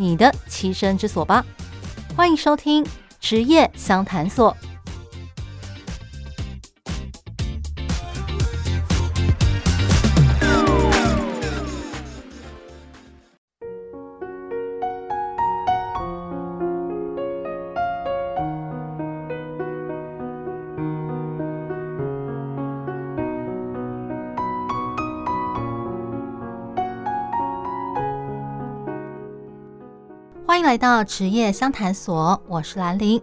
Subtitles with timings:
[0.00, 1.44] 你的栖身之所吧！
[2.16, 2.82] 欢迎收听
[3.20, 4.56] 职业相谈所。
[30.70, 33.20] 来到职业相谈所，我是兰玲。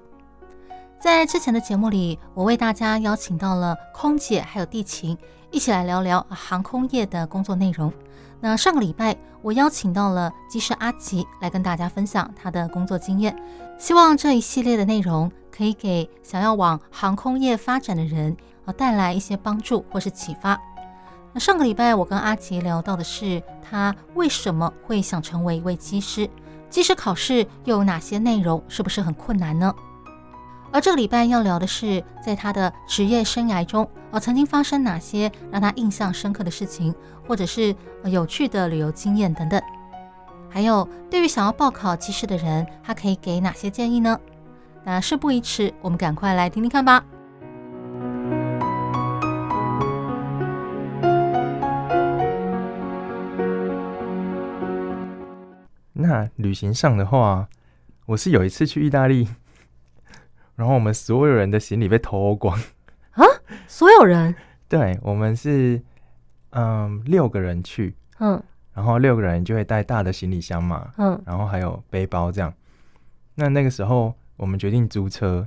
[0.99, 5.17] 在之前的节目里，我为大家邀请到了空姐还有地勤，
[5.49, 7.89] 一起来聊聊航空业的工作内容。
[8.41, 13.33] 那上个礼拜，我邀请到了机师阿吉来跟大家分享他的工作经验。
[13.77, 20.59] 希望这一系列的内容可以给想要往航空业发展的人啊带来一些帮助或是启发。
[21.31, 26.29] 那上个礼拜，我跟阿吉聊到的是他为什么会想成为一位机师。
[26.69, 28.61] 机师考试又有哪些内容？
[28.67, 29.73] 是不是很困难呢？
[30.71, 36.93] 而这个礼拜要聊的是，在他的职业生涯中，呃，曾经发生哪些让他印象深刻的事情，
[37.25, 39.61] 或者是有趣的旅游经验等等。
[40.49, 44.19] 还有，对于想要报考机师的人，他可以给哪些建议呢？
[44.83, 47.03] 那事不宜迟，我们赶快来听听看吧。
[56.07, 57.49] 那旅行上的话，
[58.05, 59.27] 我是有一次去意大利，
[60.55, 62.57] 然后我们所有人的行李被偷光
[63.11, 63.25] 啊！
[63.67, 64.33] 所有人？
[64.69, 65.81] 对，我们是
[66.51, 68.41] 嗯六个人去，嗯，
[68.73, 72.53] 然后六个人就会带大的行李箱嘛，嗯，然后还有背包这样。
[73.35, 75.45] 那那个时候我们决定租车，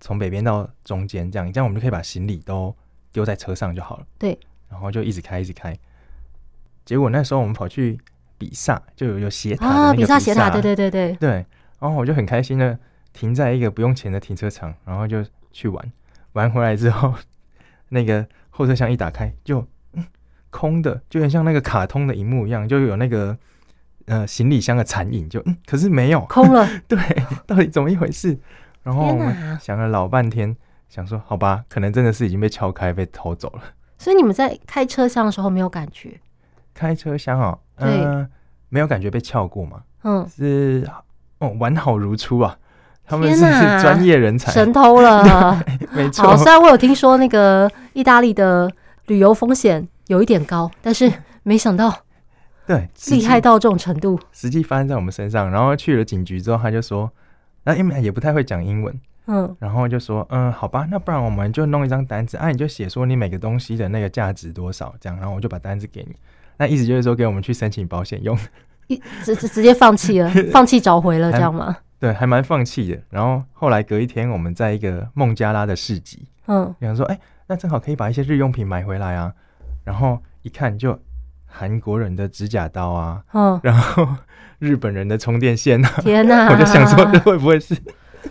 [0.00, 2.74] 从北边到中间这样，这样我们就可以把行李都
[3.12, 4.06] 丢在车上就好了。
[4.18, 4.38] 对，
[4.70, 5.78] 然后就一直开一直开。
[6.86, 8.00] 结果那时候我们跑去。
[8.40, 11.30] 比萨就有有斜塔啊，比萨斜塔，对对对对对。
[11.78, 12.78] 然后我就很开心的
[13.12, 15.92] 停在一个不用钱的停车场，然后就去玩。
[16.32, 17.12] 玩回来之后，
[17.90, 20.06] 那个后车厢一打开就，嗯，
[20.48, 23.36] 空的，就很像那个卡通的荧幕一样，就有那个
[24.06, 26.66] 呃行李箱的残影，就嗯，可是没有空了。
[26.88, 26.98] 对，
[27.46, 28.38] 到底怎么一回事？
[28.82, 29.18] 然后
[29.60, 30.56] 想了老半天，
[30.88, 33.62] 想说好吧，可能真的是已经被撬开被偷走了。
[33.98, 36.18] 所以你们在开车厢的时候没有感觉？
[36.72, 38.28] 开车厢哦，嗯、呃，
[38.68, 39.82] 没有感觉被撬过吗？
[40.02, 40.88] 嗯，是
[41.38, 42.56] 哦，完好如初啊！
[43.06, 43.40] 他们是
[43.82, 45.60] 专业人才，神偷了，
[45.92, 46.24] 没错。
[46.24, 48.70] 好，虽然我有听说那个意大利的
[49.06, 51.92] 旅游风险有一点高，但是没想到，
[52.66, 54.18] 对，厉害到这种程度。
[54.32, 57.10] 实际发生在我们身上，然后去了警局之后，他就说，
[57.64, 66.14] 那因为也不太会讲英文，嗯，然后就说，嗯，好吧，那不然我们就弄一张单子，啊，你就写说你每个东西的那个价值多少，这样，然后我就把单子给你。
[66.60, 68.38] 那意思就是说，给我们去申请保险用，
[68.86, 71.74] 一直直直接放弃了， 放弃找回了，这样吗？
[71.98, 73.00] 对，还蛮放弃的。
[73.08, 79.32] 然后后来隔一天，我们在一个孟加拉的市集，嗯，想说，哎、欸，那正好可以把一些日用品买回来啊。
[79.84, 81.00] 然后一看，就
[81.46, 84.06] 韩国人的指甲刀啊，嗯，然后
[84.58, 86.48] 日本人的充电线啊，天哪！
[86.52, 87.74] 我就想说，这会不会是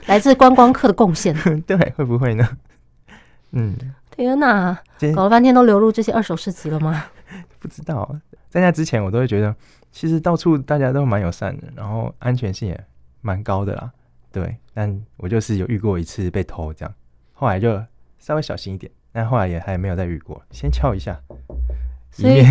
[0.06, 1.36] 来自观光客的贡献？
[1.66, 2.48] 对，会不会呢？
[3.54, 3.76] 嗯，
[4.20, 4.78] 天哪！
[5.16, 7.06] 搞了半天都流入这些二手市集了吗？
[7.58, 8.18] 不知道，
[8.50, 9.56] 在那之前我都会觉得，
[9.94, 12.86] 其实到处大家都蛮友善的，然后安全性也
[13.22, 13.90] 蛮高的啦。
[14.30, 16.94] 对，但我就是有遇过一次被偷这样，
[17.32, 17.82] 后来就
[18.18, 21.18] 稍微小心一点，但后来也还没有再遇过，先敲一下。
[22.12, 22.44] 所以，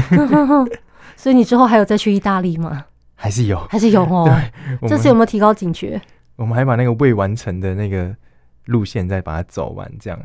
[1.16, 2.86] 所以你之后还有再去意大利吗？
[3.14, 4.24] 还是有，还是有哦。
[4.80, 6.00] 对，这次有没有提高警觉？
[6.36, 8.16] 我们还把那个未完成的那个
[8.64, 10.18] 路线再把它走完，这样。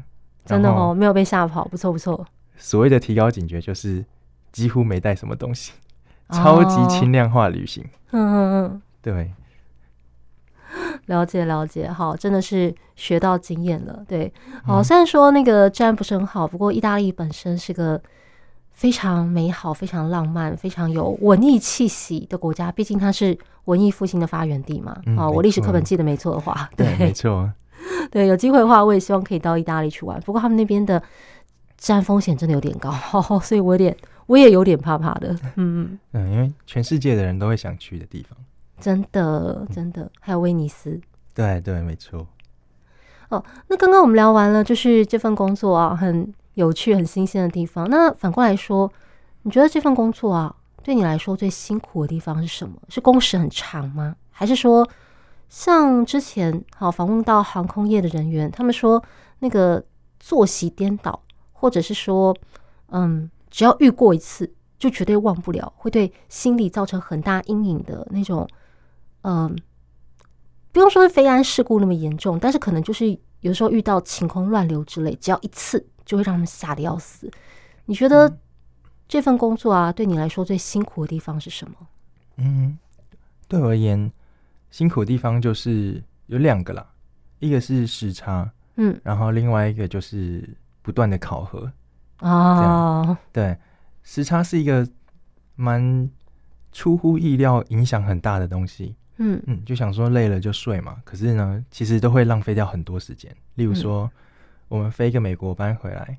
[0.45, 2.25] 真的哦，没有被吓跑，不错不错。
[2.57, 4.05] 所谓的提高警觉就是。
[4.53, 5.71] 几乎没带什么东西，
[6.29, 7.83] 超级轻量化旅行。
[8.11, 9.31] 嗯嗯嗯，对，
[11.07, 14.05] 了解了解，好，真的是学到经验了。
[14.07, 14.31] 对，
[14.63, 17.99] 好，虽然说那个治安不是很好，不过意大利本身是个
[18.69, 23.35] 非常美好、非常浪漫、非常有文艺气息的国家，毕竟它是
[23.65, 24.95] 文艺复兴的发源地嘛。
[25.17, 27.51] 啊，我历史课本记得没错的话，对，没错。
[28.11, 30.19] 对，有机会的话，我也希望可以到意大利去玩。
[30.21, 31.01] 不过他们那边的
[31.77, 32.91] 治安风险真的有点高，
[33.41, 33.95] 所以我有点。
[34.25, 38.37] 我也有点怕怕的，嗯 嗯，因为全世界的人都会想去的地方，
[38.79, 40.97] 真的真的，还有威尼斯，
[41.35, 42.25] 对对，没错。
[43.27, 47.89] 哦，那刚刚我们聊完了，就是这份工作啊，很有趣、很新鲜的地方。
[47.89, 48.89] 那反过来说，
[49.41, 52.75] 你觉得这份工作啊，对你来说最辛苦的地方是什么？
[52.87, 54.15] 是工时很长吗？
[54.31, 54.87] 还是说，
[55.53, 59.01] 像之前好访问到航空业的人员，他们说
[59.37, 59.85] 那个
[60.19, 61.21] 作息颠倒，
[61.51, 62.35] 或者是说，
[62.87, 68.49] 嗯，只要遇过一次，就绝对忘不了，会对心理造成很大阴影的那种，
[69.21, 69.55] 嗯。
[70.71, 77.29] 不用说是飞安事故那么严重，但是可能就是有时候遇到晴空乱流之类，只要一次就会让他们吓得要死。
[77.85, 78.39] 你觉得
[79.07, 81.75] 这份工作啊，对你来说最辛苦的地方是什么？
[82.37, 82.79] 嗯，
[83.47, 84.11] 对我而言，
[84.73, 86.83] 辛苦的地方就是有两个啦，
[87.37, 90.49] 一个是时差，嗯，然后另外一个就是
[90.81, 91.71] 不断的考核
[92.17, 93.15] 啊。
[93.31, 93.55] 对，
[94.01, 94.87] 时差是一个
[95.55, 96.09] 蛮
[96.71, 98.95] 出乎意料、影响很大的东西。
[99.17, 103.31] 嗯嗯，就想说累了就睡嘛，可是呢，其实都会浪费掉很多时间。
[103.53, 104.09] 例如说，
[104.69, 106.17] 我们飞一个美国班回来，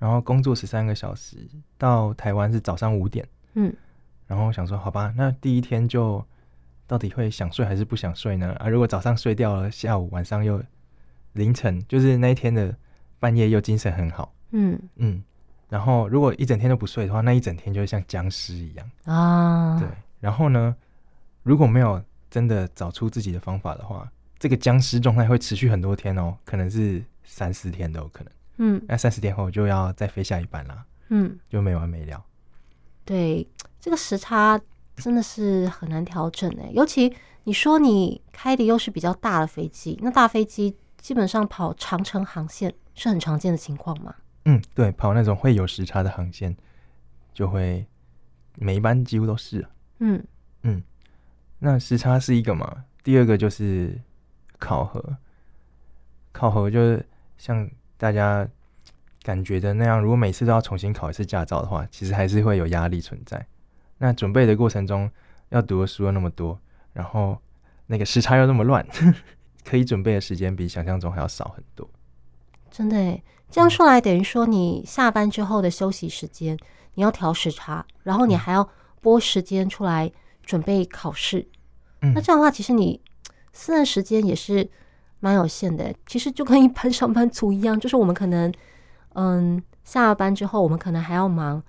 [0.00, 1.36] 然后工作十三个小时，
[1.78, 3.72] 到台湾是早上五点，嗯，
[4.26, 6.24] 然后想说好吧，那第一天就
[6.86, 8.52] 到底会想睡还是不想睡呢？
[8.58, 10.62] 啊，如果早上睡掉了，下午晚上又
[11.32, 12.74] 凌晨，就是那一天的
[13.18, 15.22] 半夜又精神很好，嗯嗯，
[15.68, 19.78] 然后如果一整天都不睡的话，那一整天就会像僵尸一样啊。
[19.78, 19.88] 对，
[20.20, 20.76] 然后呢，
[21.42, 28.32] 如果没有真的找出自己的方法的话，这个僵尸状态会持续很多天哦，可能是三四天都有可能。
[28.58, 30.84] 嗯，那三四天后就要再飞下一班啦。
[31.08, 32.22] 嗯，就没完没了。
[33.04, 33.46] 对，
[33.80, 34.60] 这个时差
[34.96, 44.14] 真的是很难调整诶，尤其你说你开的又是比较大的飞机，那大飞机基本上跑长程航线是很常见的情况吗？
[44.44, 46.56] 嗯，对，跑那种会有时差的航线，
[47.32, 47.86] 就会
[48.56, 49.66] 每一班几乎都是。
[49.98, 50.22] 嗯
[50.62, 50.82] 嗯。
[51.58, 52.84] 那时差是一个嘛？
[53.04, 54.00] 第二个就是
[54.58, 55.16] 考核，
[56.32, 57.06] 考核就是
[57.38, 58.48] 像大家
[59.22, 63.46] 感觉的那样，如果每次都要重新考一次驾照的话，其实还是会有压力存在。
[64.02, 65.08] 那准备的过程中，
[65.50, 66.58] 要读的书又那么多，
[66.92, 67.38] 然后
[67.86, 68.84] 那个时差又那么乱，
[69.64, 71.88] 可以准备的时间比想象中还要少很多。
[72.70, 76.58] 真的诶，这样说来，等于说你下班之后的休息时间，
[76.94, 78.68] 你要调时差，然后你还要
[79.00, 80.12] 拨时间出来。
[80.44, 81.46] 准备考试，
[82.00, 83.00] 那这样的话，其实你
[83.52, 84.68] 私人时间也是
[85.20, 85.94] 蛮有限的。
[86.04, 88.52] 其实就跟一般上班族一样，就是我们可能，
[89.14, 91.62] 嗯，下了班之后，我们可能还要忙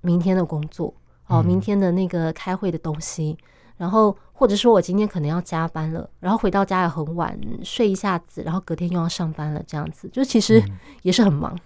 [0.00, 0.92] 明天的工作，
[1.28, 3.36] 哦，明天的那个开会的东西，
[3.76, 10.62] 然后或者说我今天可能要加班了，然后回到家也很晚，睡一下子，然后隔天又要上班了，这样子，就其实
[11.02, 11.56] 也是很忙。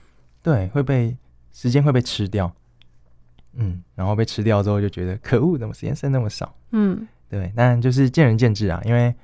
[0.43, 1.17] 对，会被
[1.53, 2.53] 时间会被吃掉。
[3.55, 6.55] 嗯，然后被吃掉之后就觉得可恶，怎么时间剩那么少？
[6.71, 8.81] 嗯，对，但就是见仁见智啊。
[8.85, 9.15] 因为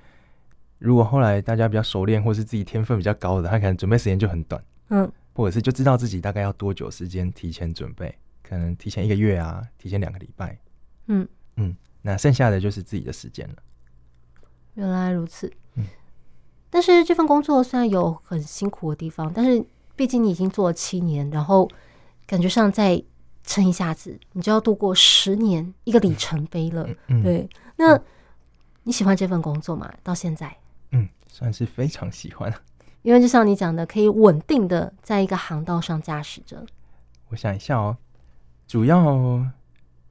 [0.79, 8.15] 如果后来大家比较熟练，或是自己天分比较高的，他可能准备时间就很短，嗯，或者是就知道自己大概要多久时间提前准备，
[8.49, 10.59] 可能提前一个月啊，提前两个礼拜，
[11.07, 13.57] 嗯嗯，那剩下的就是自己的时间了。
[14.75, 15.85] 原来如此，嗯，
[16.71, 19.65] 但是这份工作虽然有很辛苦的地方，但是
[19.95, 21.69] 毕竟你已经做了七年，然后
[22.27, 23.03] 感觉上再。
[23.45, 26.87] 撑一下子，你就要度过十年一个里程碑了。
[27.07, 27.99] 嗯、对，那
[28.83, 29.91] 你喜欢这份工作吗？
[30.03, 30.55] 到现在，
[30.91, 32.53] 嗯，算是非常喜欢。
[33.01, 36.63] 因为就像你讲的，可以稳定的在一个航道上驾驶着。
[37.31, 37.97] 我想一下哦，
[38.69, 39.45] 主要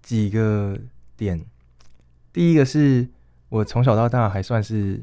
[0.01, 0.77] 几个
[1.15, 1.39] 点。
[2.33, 3.07] 第一个是
[3.49, 5.01] 我从小到大还算是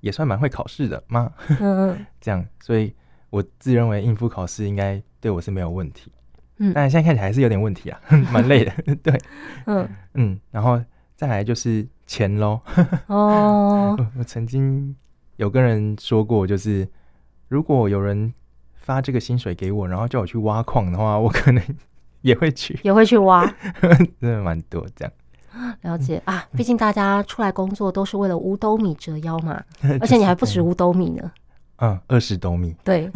[0.00, 2.94] 也算蛮会考试的嘛，嗯， 这样，所以
[3.30, 6.10] 我自认为应付考试应该对我是没有问题。
[6.58, 8.00] 嗯，但现在看起来还是有点问题啊，
[8.32, 8.72] 蛮累的。
[9.02, 9.20] 对，
[9.66, 10.80] 嗯嗯，然后
[11.14, 12.60] 再来就是钱喽。
[13.06, 14.94] 哦我，我曾经
[15.36, 16.88] 有跟人说过，就是
[17.48, 18.32] 如果有人
[18.74, 21.62] 发这个薪水给我，然后叫我去挖矿的话，我可能
[22.22, 23.46] 也会去， 也会去挖，
[24.20, 25.12] 真的蛮多这样。
[25.82, 29.60] 了解啊，毕竟大家出来工作都是为了五斗米折腰嘛，
[30.00, 31.30] 而且你还不止五斗米呢。
[31.80, 32.74] 嗯，二十斗米。
[32.84, 33.10] 对，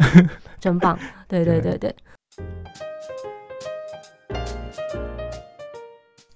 [0.59, 0.97] 真棒。
[1.27, 1.95] 对对对对。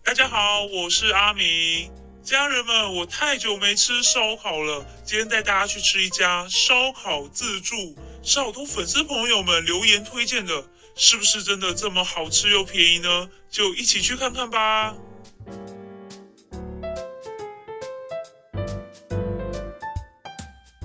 [0.04, 1.92] 大家好，我是阿明。
[2.22, 7.76] 家人们，我太久没吃烧烤了，今天带大家去吃一家烧烤自助，
[8.22, 10.64] 是好多粉丝朋友们留言推荐的，
[11.00, 13.30] 是不是真的这么好吃又便宜呢？
[13.48, 14.96] 就一起去看看吧。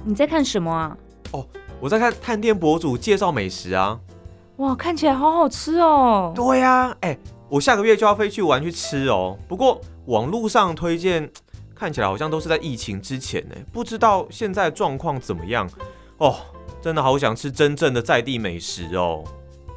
[0.05, 0.95] 你在看什么啊？
[1.33, 1.49] 哦，
[1.81, 3.99] 我在看探店博主介绍美食啊。
[4.57, 6.33] 哇，看起来好好吃哦。
[6.37, 7.19] 对呀，哎。
[7.49, 11.31] 我下个月就要飞去玩去吃哦，不过网络上推荐
[11.75, 15.69] 看起来好像都是在疫情之前呢，不知道现在状况怎么样
[16.19, 16.37] 哦。
[16.81, 19.23] 真的好想吃真正的在地美食哦。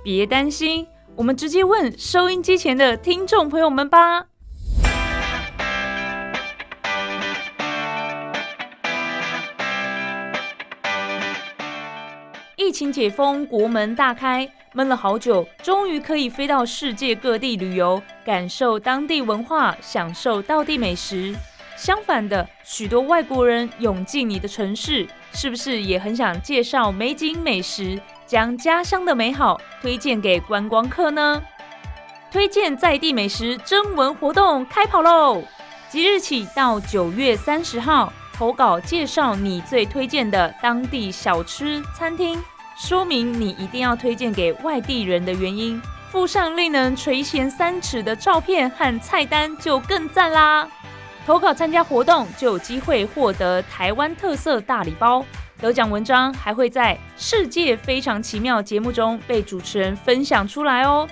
[0.05, 0.85] 别担心，
[1.15, 4.27] 我们直接问收音机前的听众朋友们吧。
[12.55, 21.33] 疫情解封，国门大开，闷了好久，终于可以飞到世界各地旅游，感受当地文化，享受当地美食。
[21.75, 31.41] 相反的，许多外国人涌进你的城市，是不是也很想介绍美景美食，将家乡的美好推荐给观光客呢？
[32.31, 35.43] 推荐在地美食征文活动开跑喽！
[35.89, 42.43] 即日起到九月三十号，投稿介绍你最推荐的当地小吃餐厅。
[42.77, 50.67] 说明你一定要推荐给外地人的原因，附上令人垂涎三尺的照片和菜单就更赞啦！
[51.25, 55.25] 投稿参加活动就有机会获得台湾特色大礼包，
[55.59, 61.07] 得奖文章还会在《世界非常奇妙》节目中被主持人分享出来哦！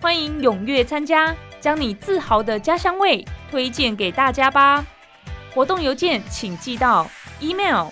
[0.00, 4.82] 欢迎踊跃参加，将你自豪的家乡味推荐给大家吧！
[5.54, 7.06] 活动邮件请寄到
[7.40, 7.88] email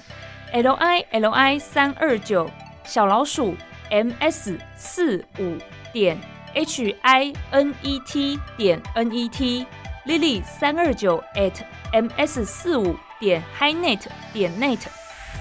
[0.53, 2.49] l i l i 三二九。
[2.85, 3.55] 小老鼠
[3.91, 5.59] m s 四五
[5.93, 6.17] 点
[6.55, 9.67] h i n e t 点 n e t
[10.07, 11.53] lily 三二九 at
[11.93, 14.01] m s 四五点 highnet
[14.33, 14.81] 点 net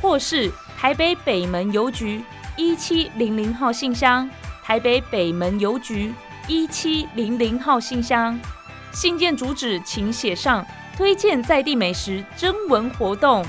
[0.01, 2.23] 或是台北北门邮局
[2.57, 4.29] 一七零零号信箱，
[4.63, 6.13] 台北北门邮局
[6.47, 8.39] 一七零零号信箱。
[8.91, 13.45] 信件主旨请写上推荐在地美食征文活动，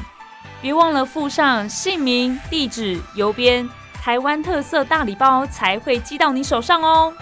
[0.61, 3.69] 别忘了附上姓名、地址、邮编。
[3.95, 7.13] 台湾特色大礼包才会寄到你手上哦。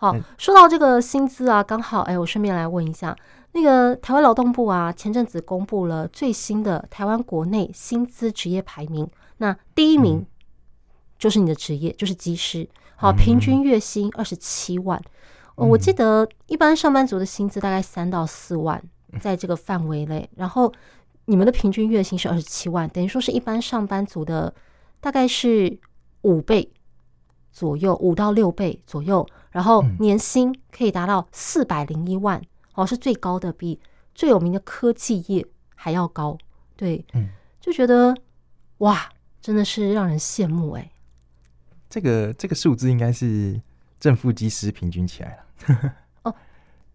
[0.00, 3.14] 好，说到这个薪资啊，刚好哎，我顺便来问一下，
[3.52, 10.24] 那个台湾劳动部啊，前阵子公布了最新的台湾国内薪资职业排名，那第一名
[11.18, 12.66] 就是你的职业，就是技师，
[12.96, 14.98] 好，平均月薪二十七万。
[15.56, 18.82] 我记得一般上班族的薪资大概三到四万，
[19.20, 20.26] 在这个范围内。
[20.36, 20.72] 然后
[21.26, 24.54] 你们的平均月薪是二十七万，等于说是一般上班族的
[24.98, 25.78] 大概是
[26.22, 26.72] 五倍
[27.52, 29.26] 左右，五到六倍左右。
[29.50, 32.40] 然后年薪可以达到四百零一万，
[32.74, 33.80] 哦，是最高的，比
[34.14, 36.36] 最有名的科技业还要高。
[36.76, 37.04] 对，
[37.60, 38.16] 就觉得
[38.78, 40.90] 哇，真的是让人羡慕哎。
[41.88, 43.60] 这个这个数字应该是
[43.98, 45.94] 正副机师平均起来了。
[46.22, 46.34] 哦，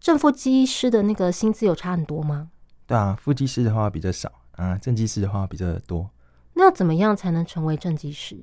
[0.00, 2.50] 正副机师的那个薪资有差很多吗？
[2.86, 6.10] 对啊，副机师的话比较少啊，正机师的话比较多。
[6.54, 8.42] 那要怎么样才能成为正机师？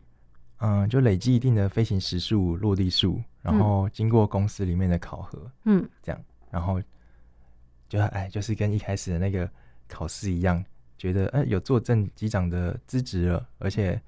[0.60, 6.20] 嗯，就累积一定的飞行时数、落地数，然后经过公司里面的考核，嗯，这样，
[6.50, 6.82] 然后
[7.88, 9.48] 就哎，就是跟一开始的那个
[9.88, 10.64] 考试一样，
[10.98, 14.02] 觉得哎有做正机长的资质了，而且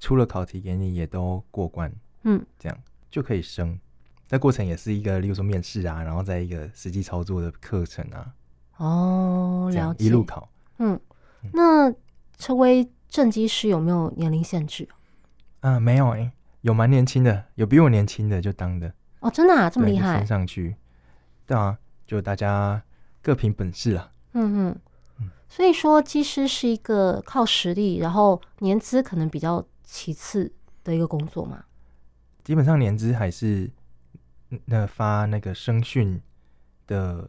[0.00, 1.92] 出了考题给你也都过关，
[2.24, 2.78] 嗯，这样
[3.10, 3.78] 就可以升。
[4.26, 8.34] 这过程也是一个，例如说面试啊，然后再一个实际操作的课程啊。
[8.78, 10.04] 哦，了解。
[10.04, 10.48] 一路考。
[10.78, 10.98] 嗯，
[11.52, 11.94] 那
[12.36, 14.88] 成为正机师有没有年龄限制？
[15.60, 16.32] 啊，没有哎、欸，
[16.66, 18.92] 有蛮年轻的，有比我年轻的就当的。
[19.20, 20.18] 哦，真的啊，这么厉害？
[20.18, 20.74] 升上去，
[21.46, 22.82] 对啊，就大家
[23.22, 24.12] 各凭本事啊。
[24.32, 24.80] 嗯嗯
[25.20, 25.30] 嗯。
[25.48, 31.64] 所以说，技师是一个靠实力，然后年资可能比较其次的一个工作嘛。
[32.42, 33.70] 基本上年资还是。
[34.64, 36.22] 那发那个声讯
[36.86, 37.28] 的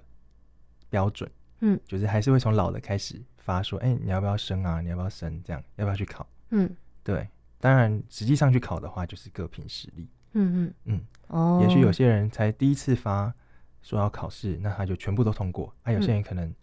[0.87, 1.29] 标准，
[1.61, 4.81] 嗯，就是还是会从老的开始发，说，哎、欸，你要不要升啊？
[4.81, 5.41] 你要不要升？
[5.43, 6.27] 这样要不要去考？
[6.51, 6.69] 嗯，
[7.03, 7.27] 对。
[7.59, 10.07] 当然，实际上去考的话，就是各凭实力。
[10.33, 11.01] 嗯嗯嗯。
[11.27, 11.59] 哦。
[11.61, 13.33] 也许有些人才第一次发
[13.81, 15.73] 说要考试，那他就全部都通过。
[15.83, 16.53] 啊，有些人可能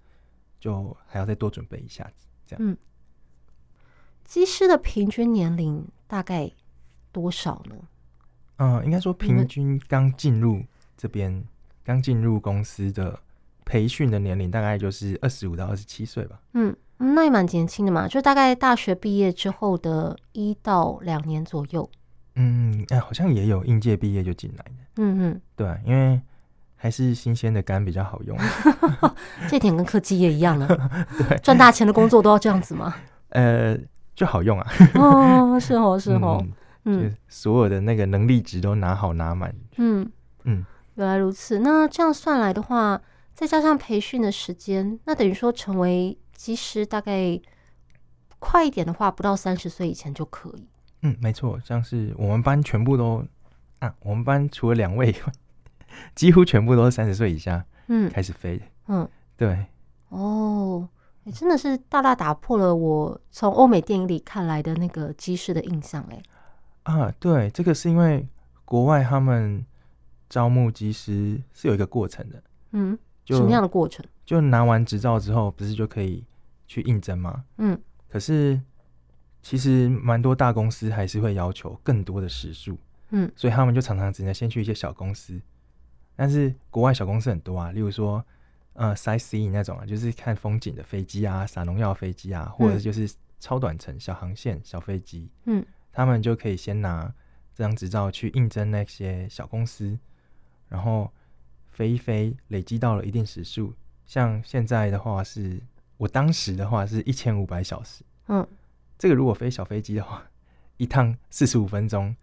[0.60, 2.64] 就还要再多准备一下子，这样。
[2.64, 2.76] 嗯。
[4.24, 6.50] 机师的平均年龄大概
[7.12, 7.76] 多少呢？
[8.56, 10.62] 嗯，应该说平均刚进入
[10.96, 11.44] 这边，
[11.82, 13.18] 刚进入公司的
[13.64, 16.40] 培训的年龄大概就是二十五到二十七岁吧。
[16.52, 21.88] 嗯，那也蛮年轻的嘛，就大概大学毕业之后的一到两年左右。
[22.36, 24.72] 嗯，哎，好像也有应届毕业就进来的。
[24.96, 26.20] 嗯嗯，对，因为
[26.76, 28.36] 还是新鲜的肝比较好用。
[29.48, 30.66] 这点跟科技业一样了。
[31.28, 32.94] 对， 赚大钱的工作都要这样子吗？
[33.30, 33.76] 呃，
[34.14, 34.72] 就好用啊。
[34.94, 36.38] 哦，是哦，是哦。
[36.40, 36.52] 嗯
[36.86, 39.54] 嗯，所有的那个能力值都拿好拿满。
[39.76, 40.06] 嗯
[40.44, 40.64] 嗯，
[40.96, 41.60] 原来如此。
[41.60, 43.00] 那这样算来的话，
[43.32, 47.40] 再加上培训的时间，那等于说成为机师大概
[48.38, 50.68] 快一点的话，不到三十岁以前就可以。
[51.02, 53.24] 嗯，没错，像是我们班全部都
[53.80, 55.32] 啊，我们班除了两位以外，
[56.14, 59.66] 几乎全部都是三十岁以下，嗯，开始飞，嗯，对，
[60.08, 60.88] 哦，
[61.24, 66.22] 欸，真的是大大打破了我从欧美电影里看来的那个机师的印象，哎，
[66.84, 68.26] 啊，对，这个是因为
[68.64, 69.64] 国外他们
[70.28, 74.04] 招募机师是有一个过程的，嗯，就什么样的过程？
[74.24, 76.24] 就拿完执照之后，不是就可以
[76.66, 77.44] 去应征吗？
[77.58, 77.80] 嗯。
[78.08, 78.60] 可是，
[79.42, 82.78] 其实蛮多大公司还是会要求更多的时数，
[83.10, 85.40] 嗯，所以他们就常常只能先去一些小公司。
[86.14, 88.24] 但是国外小公司很多啊，例如说，
[88.74, 97.12] 呃，sightseeing 那种啊，就是看风景的飞机啊，撒农药飞机啊，或者就是超短程小航线小飞机，嗯，他们就可以先拿
[97.52, 99.98] 这张执照去应征那些小公司，
[100.68, 101.12] 然后
[101.74, 103.74] 飞一飞，累积到了一定时数。
[104.06, 105.60] 像现在的话是。
[105.96, 108.44] 我当时的话是一千五百小时，嗯，
[108.98, 110.20] 这个如果飞小飞机的话，
[110.76, 112.14] 一趟四十五分钟，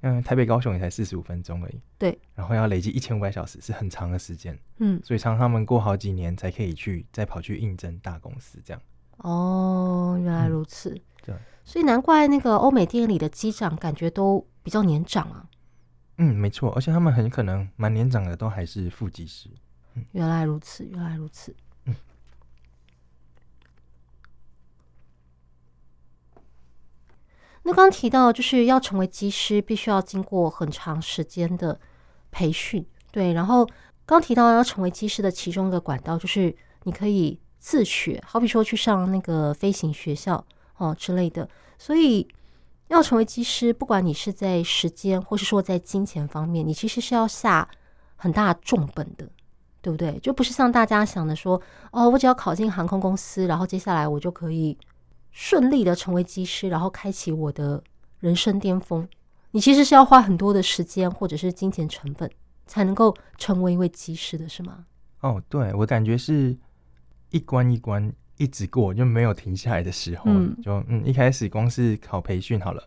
[0.00, 8.82] 嗯，台北高雄也才四十五分钟而已，对，然后要累积一千五百小时是很长的时间，嗯，所以常常他们过好几年才可以去再跑去应征大公司这样。
[9.18, 15.46] 哦，原来如此，嗯、对，所以难怪那个欧美电影里的机长感觉都比较年长啊。
[16.22, 19.48] 嗯，没错，而且他们很可能蛮年长的，都还是副技师。
[19.94, 21.56] 嗯，原来如此，原来如此。
[21.86, 21.94] 嗯
[27.62, 31.80] 那刚刚提到，就是要成为机师，必须要经过很长时间的
[32.30, 33.32] 培训，对。
[33.32, 33.66] 然后
[34.04, 40.44] 刚提到要成为机师的其中一个管道，就是你可以自学，好比说去上那个飞行学校
[40.76, 41.48] 哦之类的。
[41.78, 42.28] 所以
[42.90, 47.68] 要成为机师，不管你是在时间，或是说在金钱方面，你其实是要下
[48.16, 49.26] 很大重本的，
[49.80, 50.18] 对不对？
[50.18, 54.76] 就不是像大家想的说，哦，我只要考进航空公司，然后接下来我就可以。
[55.32, 57.80] 顺利的成为机师，然后开启我的
[58.18, 59.08] 人生巅峰。
[59.52, 62.28] 你其实是要花很多的时间或者是金钱成本，
[62.66, 64.86] 才能够成为一位机师的，是吗？
[65.20, 66.58] 哦，对，我感觉是
[67.30, 70.24] 一关一关一直过，就没有停下来的时候。
[70.26, 72.82] 嗯，就嗯，一开始光是考培训好了，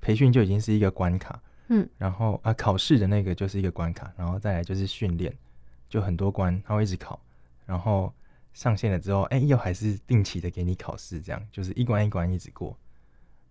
[0.00, 1.38] 培训就已经是一个关卡。
[1.68, 5.34] 嗯，然后啊，考试的那个就是一个关卡，然后再来就是训练，
[5.88, 7.20] 就很多关，他会一直考，
[7.66, 8.12] 然后。
[8.54, 12.78] 上线了之后，哎、欸，又还是定期的给你考试，这样就是一关一关一直过。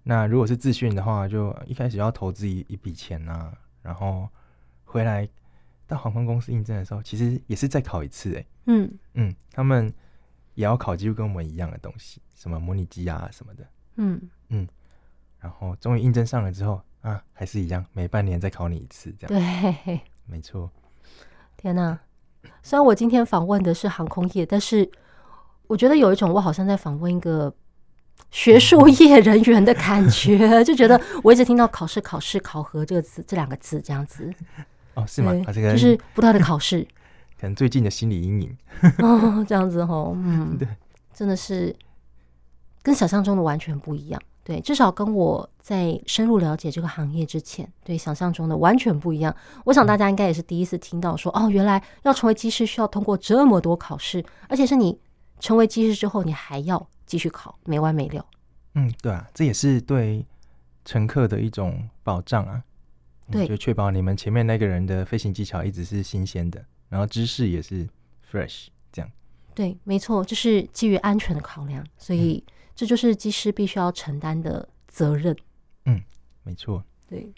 [0.04, 4.30] 那如果是自训的话，就一开始要投资一一笔钱啊，然后
[4.84, 5.28] 回来
[5.88, 9.92] 到航空公司应征的时候，其实也是再考一次，哎，嗯嗯，他们
[10.54, 14.68] 也要考几乎跟我们一样的东西，什么模拟机啊什么的，嗯嗯，
[15.40, 20.70] 然后终于应征上了之后啊，还是一样，每半年再考你一次，这样，对，没错。
[21.58, 22.00] 天哪！
[22.64, 24.90] 虽然我今天访问的是航空业，但是
[25.68, 27.54] 我觉得有一种我好像在访问一个
[28.32, 34.34] 学术业人员的感觉，就觉得我一直听到考试、考试、考核这个字，这两个字这样子。
[34.96, 35.32] 哦，是吗？
[35.46, 36.86] 啊，这个就是不断的考试，
[37.42, 38.56] 可能最近的心理阴影。
[39.02, 40.68] 哦，这样子哦，嗯，对，
[41.12, 41.76] 真的是
[42.84, 44.22] 跟想象中的完全不一样。
[44.44, 49.36] 对，至少跟我在深入了解这个行业之前，对想象中的完全不一样。
[49.66, 55.00] 我想大家应该也是第一次听到说，哦，原来要成为机师需要通过这么多考试，而且是你
[55.40, 58.24] 成为机师之后，你还要继续考，没完没了。
[58.76, 60.24] 嗯，对啊，这也是对
[60.86, 62.64] 乘客的一种保障啊。
[63.32, 67.90] 对，就确保你们前面那个人的飞行技巧一直是新鲜的，然后知识也是
[68.32, 69.12] fresh，这样。
[69.56, 72.44] 对，没错，就是基于安全的考量，所以。
[72.46, 75.36] 嗯这就是机师必须要承担的责任。
[75.86, 76.02] 嗯，
[76.42, 76.84] 没错。
[77.06, 77.32] 对。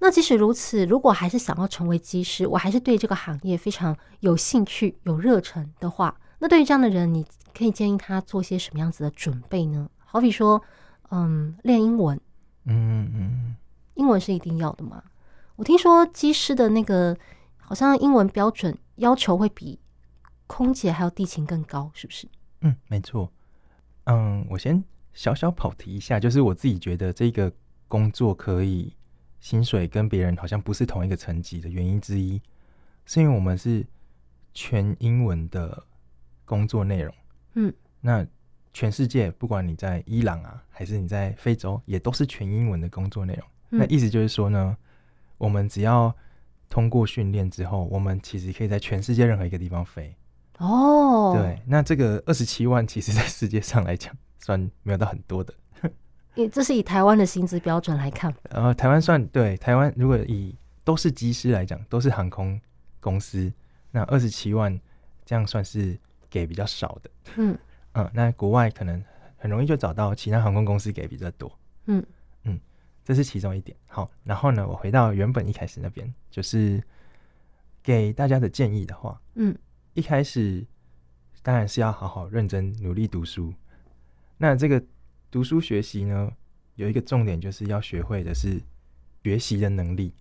[0.00, 7.24] 那即使如此，如果还是想要成为机师，我还是对这个行业非常有兴趣、有热忱的话，那对于这样的人，你
[7.56, 9.88] 可以建议他做些什么样子的准备呢？
[9.98, 10.60] 好比说，
[11.10, 12.20] 嗯，练英文。
[12.64, 13.56] 嗯嗯。
[13.94, 15.04] 英文是一定要的吗？
[15.54, 17.16] 我听说机师的那个
[17.62, 19.80] 好像英文标准要求会比
[20.46, 22.28] 空姐还有地勤更高，是不是？
[22.60, 23.32] 嗯，没错。
[24.04, 24.82] 嗯，我先
[25.14, 27.50] 小小跑题一下，就是我自己觉得这个
[27.88, 28.94] 工作可以
[29.40, 32.40] 薪水跟别人好像不是同一个层级的原因之一，
[33.06, 33.86] 是因为我们是
[34.52, 35.82] 全英文的
[36.44, 37.14] 工作内容。
[37.54, 38.26] 嗯，那
[38.72, 43.46] 全世界不管你在伊朗啊，还是你在非洲，也都是全英文的工作内容。
[43.70, 43.78] 嗯。
[43.78, 44.76] 那意思就是说呢，
[45.38, 46.14] 我们只要
[46.72, 50.16] 通过训练之后，我们其实可以在全世界任何一个地方飞。
[50.56, 55.52] 哦，对，那这个二十七万，其实在世界上来讲，算没有到很多的。
[56.34, 62.58] 以这是以台湾的薪资标准来看，然后台湾算对台湾，如果以都是机师来讲，都是航空
[63.00, 63.52] 公司，
[63.90, 64.80] 那二十七万
[65.26, 65.98] 这样算是
[66.30, 67.10] 给比较少的。
[67.36, 67.58] 嗯
[67.92, 69.04] 嗯，那国外可能
[69.36, 71.52] 很容易就找到其他航空公司给比较多。
[71.84, 72.06] 嗯嗯，
[73.04, 73.76] 这是其中一点。
[73.86, 76.82] 好，然后呢，我回到原本一开始那边，就是
[77.82, 79.56] 给大家的建议的话，嗯，
[79.94, 80.64] 一开始
[81.42, 83.52] 当然是要好好认真努力读书。
[84.38, 84.82] 那这个
[85.30, 86.30] 读书学习呢，
[86.76, 88.60] 有一个重点就是要学会的是
[89.22, 90.14] 学习的能力。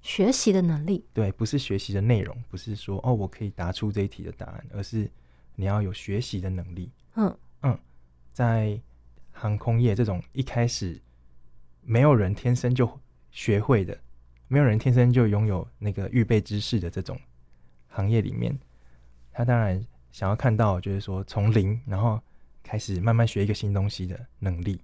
[0.00, 5.08] 学习的能力，对，不是学习的内容，不是说哦，我可以答出这一题的答案，而是
[5.54, 6.90] 你要有学习的能力。
[7.14, 7.78] 嗯嗯，
[8.32, 8.80] 在
[9.30, 11.00] 航空业这种一开始
[11.82, 12.98] 没有人天生就
[13.30, 13.98] 学会的，
[14.48, 17.18] 没有人天生就拥有那个预备知识的这种
[17.88, 18.58] 行业里面，
[19.32, 22.20] 他当然想要看到，就是说从零然后
[22.62, 24.80] 开始慢慢学一个新东西的能力。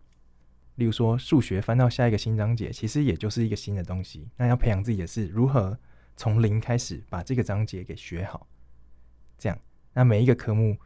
[0.77, 4.29] 例如说，数学翻到下一个新章节，其实也就是一个新的东西。
[4.37, 5.77] 那要培养自己的是如何
[6.17, 8.47] 从零开始把这个章节给学好。
[9.37, 9.59] 这样，
[9.93, 10.77] 那每一个科目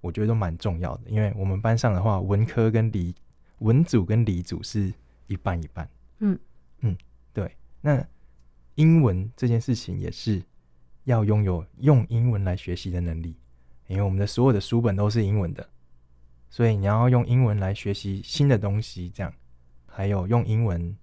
[0.00, 3.14] 我觉得都蛮重要的，因为我们班上的话，文科跟理
[3.58, 4.90] 文组跟理组是
[5.28, 5.88] 一半一半。
[6.18, 6.38] 嗯
[6.80, 6.96] 嗯，
[7.32, 7.56] 对。
[7.80, 8.04] 那
[8.74, 10.42] 英文这件事情也是
[11.04, 13.36] 要拥有用英文来学习的能力，
[13.86, 15.64] 因为我们的所有的书本都是英文的。
[16.50, 19.32] 所以你要用英文来学习新的东西，这样，
[19.86, 20.96] 还有用英文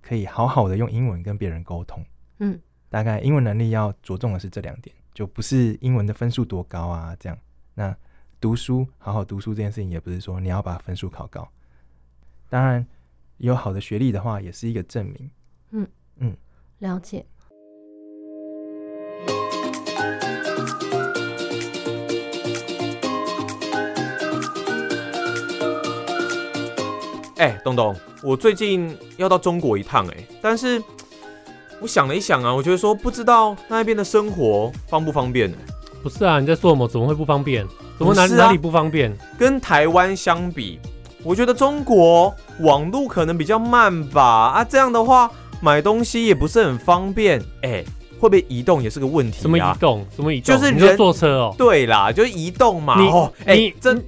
[0.00, 2.04] 可以好好的用英文跟别人沟通。
[2.38, 7.38] 嗯，大概英文能力要着重的是这两点，就不是英文的分数多高啊，这样。
[7.74, 7.96] 那
[8.40, 11.48] 读书，好好读书这件事情，也不是说你要把分数考高。
[12.50, 12.86] 当然，
[13.40, 15.30] 有好的学历的话，也是一个证明。
[15.70, 16.36] 嗯嗯，
[16.80, 17.24] 了解。
[27.38, 30.82] 哎，东东，我最近要到中国一趟哎，但是
[31.80, 35.56] 我想了一想啊，我觉得说不知道那边的生活方不方便呢？
[36.02, 36.86] 不是啊，你在说什么？
[36.86, 37.66] 怎么会不方便？
[37.98, 39.16] 怎么哪哪里不方便？
[39.38, 40.78] 跟台湾相比，
[41.22, 44.22] 我觉得中国网路可能比较慢吧。
[44.54, 45.30] 啊，这样的话
[45.60, 47.40] 买东西也不是很方便。
[47.62, 47.84] 哎，
[48.18, 49.42] 会不会移动也是个问题啊？
[49.42, 50.06] 什么移动？
[50.14, 50.56] 什么移动？
[50.56, 51.54] 就是你就坐车哦。
[51.58, 53.00] 对啦，就是移动嘛。
[53.00, 53.10] 你
[53.46, 54.02] 哎，真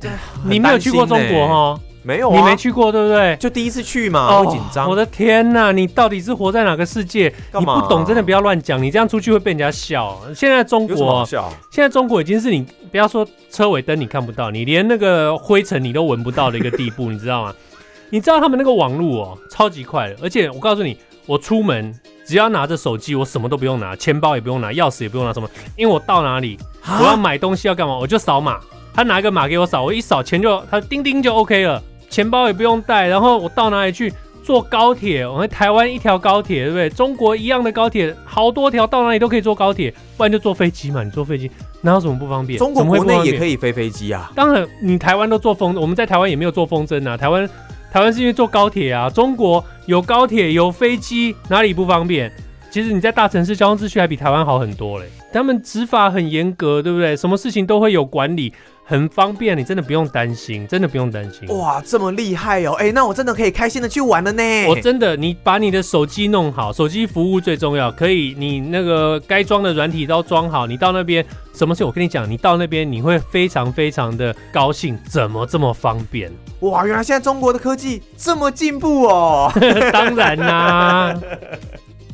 [0.44, 1.81] 你没有去过中国哈？
[2.02, 3.36] 没有啊，你没去过对不对？
[3.36, 4.88] 就第一次去嘛，会紧张。
[4.88, 7.32] 我的天哪，你到底是活在哪个世界？
[7.58, 10.18] 你不懂真的不要乱讲，你这样出去会被人家笑。
[10.34, 17.54] 现在中国，现在中国已经是你不要说车尾灯你看不到，你连那个灰尘你都闻不到的一个地步，你知道吗？
[18.10, 21.94] 你知道他们那个网络哦，超级快的，而且我告诉你，我出门
[22.26, 25.48] 只要拿着手机，我什么都不用拿，钱包也不用拿，钥匙也不用拿，什么？
[25.76, 26.58] 因为我到哪里
[27.00, 28.60] 我要买东西要干嘛，我就扫码，
[28.92, 31.82] 他拿一个码给我扫，我一扫钱就他叮叮就 OK 了。
[32.12, 34.12] 钱包也不用带，然后我到哪里去
[34.44, 35.27] 坐高铁？
[35.27, 36.90] 我们台湾一条高铁，对不对？
[36.90, 41.03] 中国一样的高铁，好多条，到哪里都可以坐高铁，不然就坐飞机嘛。
[41.03, 42.59] 你坐飞机哪有什么不方便？
[42.59, 44.31] 中国国内也可以飞飞机啊。
[44.35, 47.16] 当然，你台湾都坐风，我们在台湾也没有坐风筝啊。
[47.16, 47.48] 台湾
[47.90, 49.09] 台湾是因为坐高铁啊。
[49.09, 52.31] 中国有高铁有飞机，哪里不方便？
[52.70, 55.07] 其实你在大城市交通秩序还比台湾好很多嘞。
[55.32, 57.16] 他们执法很严格，对不对？
[57.16, 58.52] 什么事情都会有管理。
[58.84, 61.48] 很方便，你真的不用担心，真的不用担心。
[61.56, 62.72] 哇，这么厉害哦！
[62.72, 64.42] 哎、欸，那我真的可以开心的去玩了呢。
[64.66, 67.92] 我真的，你把你的手机弄好，手机服务最重要。
[67.92, 70.66] 可以，你那个该装的软体都装好。
[70.66, 71.84] 你到那边，什么事？
[71.84, 74.98] 我跟你讲，你到那边你会非常非常的高兴。
[75.08, 76.30] 怎么这么方便？
[76.60, 79.50] 哇，原来现在中国的科技这么进步哦！
[79.92, 81.18] 当然啦。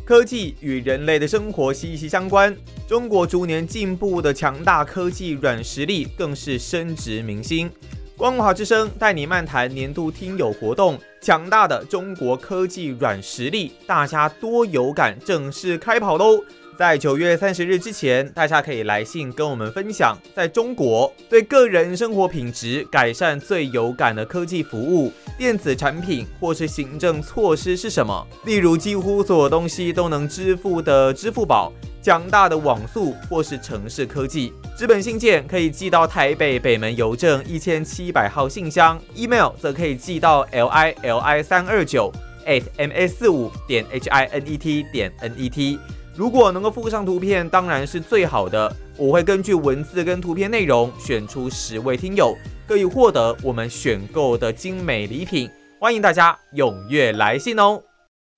[0.08, 2.56] 科技与人类的生活息息相关，
[2.88, 7.70] 中国逐年进步的强大科技软实力更是深植民心。
[8.16, 16.42] 光华之声带你漫谈年度听友活动，强大的中国科技软实力，大家多有感，正式开跑喽！
[16.78, 28.24] 在九月三十日之前，大家可以来信跟我们分享，在中国对个人生活品质改善最有感的科技服务、电子产品或是行政措施是什么？
[28.44, 34.52] 例如，几乎所有东西都能支付的支付宝、强大的网速或是城市科技。
[34.76, 42.12] 纸本信件可以寄到台北北门邮政一千七百号信箱，email 则可以寄到 l i l i 三二九
[42.46, 45.76] at m s 四五点 h i n e t 点 n e t。
[46.18, 48.74] 如果能够附上图片，当然是最好的。
[48.96, 52.34] 我会根据文字跟图片内容选出十位听友，
[52.66, 55.48] 可以获得我们选购的精美礼品。
[55.78, 57.80] 欢迎大家踊跃来信哦。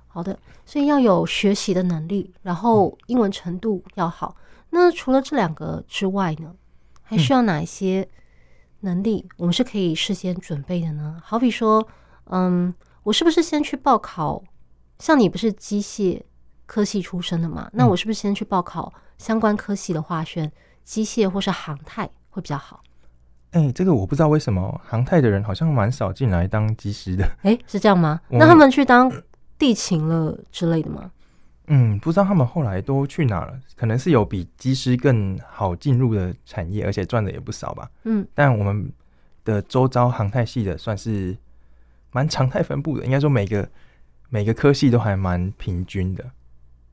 [0.09, 4.37] 好的，所以要有学习的能力，然后英文程度要好。
[4.69, 6.55] 那除了这两个之外呢，
[7.03, 8.07] 还需要哪一些
[8.81, 11.17] 能力我们是可以事先准备的呢？
[11.25, 11.89] 好比说，
[12.27, 14.43] 嗯，我是不是先去报考？
[14.99, 16.21] 像你不是机械？
[16.71, 20.49] 科系出身的嘛，那我是不是先去报考相关科系的话，选
[20.85, 22.81] 机械或是航太会比较好？
[23.51, 27.25] 哎、欸，这个我不知道为什么航太的人好像蛮少进来当机师的。
[27.43, 28.21] 哎、欸，是这样吗？
[28.29, 29.11] 那他们去当
[29.59, 31.11] 地勤了之类的吗？
[31.67, 33.59] 嗯，不知道他们后来都去哪了。
[33.75, 37.91] 可能是有比机师更好进入的产业，而且赚的也不少吧。
[38.05, 38.93] 嗯，但我们
[39.45, 41.37] 的周遭航太系的算是
[42.13, 43.69] 蛮常态分布的，应该说每个
[44.29, 46.25] 每个科系都还蛮平均的。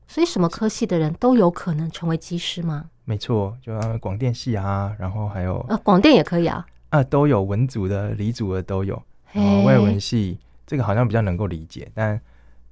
[0.08, 2.86] 所以什么科系的人都有可能成为机师吗？
[3.04, 9.00] 没错，就广电系啊，然后还有啊，广电也可以啊，啊，都有文组的、理组的都有。
[9.32, 12.20] 然后外文系这个好像比较能够理解，但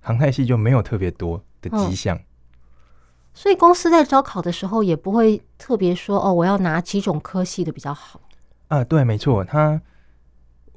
[0.01, 2.18] 航太系就没有特别多的迹象。
[3.35, 8.18] 所以公司在招考的时候也不会特别说哦，我要拿几种科系的比较好。
[8.68, 9.81] 啊，对，没错，他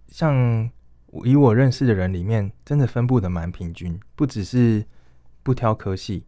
[0.10, 0.70] 像
[1.24, 4.86] 以我认识的人里面，真的分布的蛮平均，不只是
[5.42, 6.26] 不挑科系，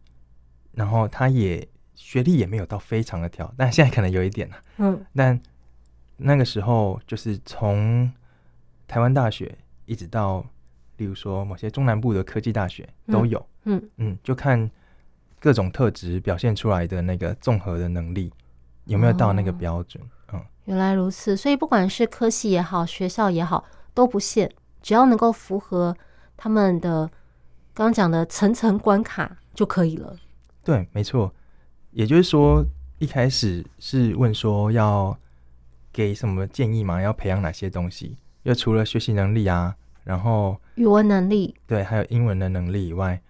[0.74, 1.68] 然后他也。
[1.94, 4.56] 学历也没有到非常的挑，但现在可能有一点了。
[4.78, 5.40] 嗯，但
[6.18, 8.12] 那个时候就是从
[8.88, 9.56] 台湾大学
[9.86, 10.44] 一直到，
[10.98, 13.46] 例如说某些中南部的科技大学都有。
[13.66, 14.68] 嗯嗯，就看
[15.40, 18.34] 各种特质表现出来的那个综合的能力
[18.86, 20.04] 有没有到那个标准。
[20.30, 25.96] 哦、嗯，原来如此，所以不管是科系也好，学校也好都不限，只要能够符合
[26.36, 27.06] 他们的
[27.76, 30.18] 刚刚讲的层层关卡就可以了。
[30.64, 31.34] 对，没错。
[31.92, 32.66] 也就是说，
[33.00, 35.18] 一开始是问说要
[35.92, 37.02] 给什么建议嘛？
[37.02, 38.18] 要培养哪些东西？
[38.44, 43.22] 又除了学习能力啊，然后语文能力，对，还有英文的能力以外，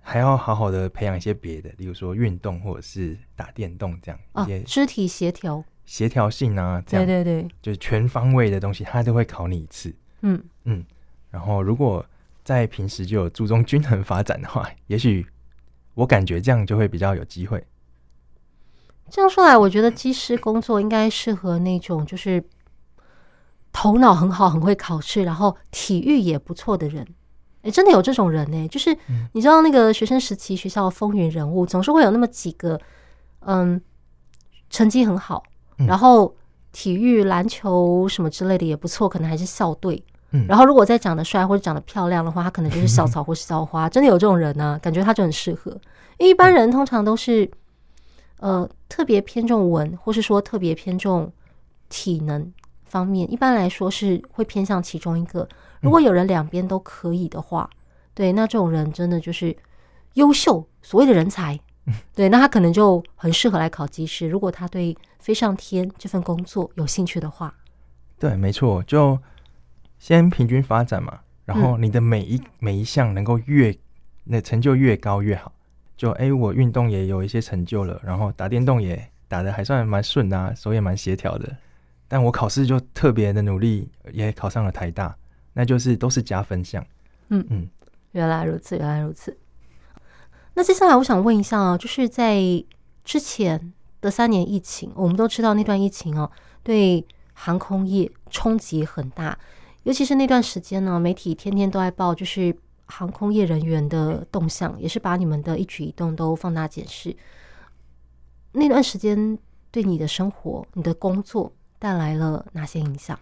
[0.00, 9.94] 还要好好的培养一些别的，例如说运动或者是打电动这样一些肢体协调、协调性啊，这样对对对，就是全方位的东西，他都会考你一次。
[10.20, 10.84] 嗯嗯，
[11.30, 12.04] 然后如果
[12.42, 15.26] 在平时就有注重均衡发展的话，也许
[15.94, 17.66] 我感觉这样就会比较有机会。
[19.10, 22.42] 这样说来，我觉得机师工作应该适合那种就是
[23.72, 27.06] 头脑很好、很会考试，然后体育也不错的人。
[27.62, 28.68] 哎，真的有这种人呢？
[28.68, 28.96] 就是
[29.32, 32.80] 你知道，那个学生时期学校风云人物，总是会有那么几个，
[33.40, 33.80] 嗯，
[34.70, 35.42] 成绩很好，
[35.76, 36.34] 然后
[36.72, 40.02] 体育、篮球什么之类的也不错，可能还是校队。
[40.48, 43.88] 然后如果再长得帅或者长得漂亮的话，他可能就是校草或是校花。
[43.90, 44.78] 真的有这种人呢？
[44.82, 45.70] 感觉他就很适合。
[46.18, 47.50] 因为一般人通常都是。
[48.38, 51.32] 呃，特别偏重文，或是说特别偏重
[51.88, 52.52] 体能
[52.84, 55.48] 方面，一般来说是会偏向其中一个。
[55.80, 57.78] 如果有人两边都可以的话，嗯、
[58.12, 59.56] 对，那这种人真的就是
[60.14, 61.58] 优秀，所谓的人才。
[62.14, 64.28] 对，那他可能就很适合来考机师。
[64.28, 67.54] 如果他对飞上天这份工作有兴趣的话，
[68.18, 69.18] 对，没错，就
[70.04, 73.74] 先平均发展嘛，然后你的每一、嗯、每一项能够越
[74.24, 75.50] 那成就越高越好。
[75.96, 81.56] 就哎、欸，我运动也有一些成就了，然后打电动也打的还算蛮顺啊，手也蛮协调的。
[82.06, 85.16] 但我考试就特别的努力，也考上了台大，
[85.54, 86.84] 那就是都是加分项。
[87.28, 87.66] 嗯嗯，
[88.12, 89.34] 原来如此，原来如此。
[90.52, 92.38] 那接下来我想问一下啊，就是在
[93.04, 96.30] 之前的三年疫情，我们都知道那段疫情哦，
[96.62, 99.38] 对航空业冲击很大，
[99.84, 102.54] 尤其是那段时间呢，媒体天天都在报，就是。
[102.86, 107.16] 航空业人员的动向，也是把你们的一举一动都放大检视。
[108.52, 109.38] 那段时间
[109.70, 113.18] 对你的生活、你的工作带来了哪些影响？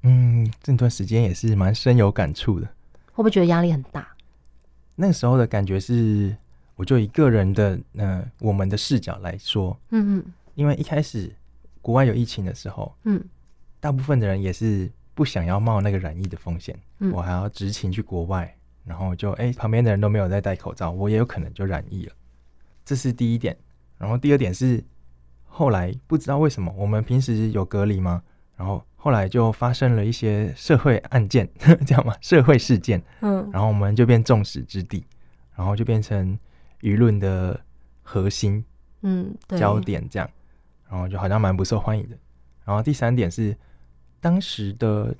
[0.00, 2.66] 嗯，这段时间也是蛮深有感触的。
[3.12, 4.08] 会不会觉得压力很大？
[4.94, 6.34] 那时候的感觉是，
[6.74, 11.30] 我就以个人的呃我们的视角来说，嗯嗯，因为一开始
[11.82, 13.22] 国外有疫情的时候，嗯，
[13.78, 18.54] 大部分的人也是不想要冒那个染疫的风险，嗯，我还要执勤去国外。
[18.84, 22.12] 然后就哎，旁边的人都没有在戴口罩，我也有可能就染疫了。
[22.84, 23.56] 这是第一点。
[23.96, 24.82] 然后第二点是，
[25.44, 28.20] 后来不知道为什么，我们平时有隔离吗？
[28.56, 31.48] 然后后来就发生了一些社会案件，
[31.86, 32.12] 这样吗？
[32.20, 35.04] 社会事件，嗯，然后我们就变众矢之的，
[35.54, 36.36] 然后就变成
[36.80, 37.58] 舆论的
[38.02, 38.64] 核心，
[39.02, 40.28] 嗯，焦点这样，
[40.90, 42.18] 然后就好像蛮不受欢迎的。
[42.64, 43.56] 然后第三点是，
[44.22, 45.14] 当时的。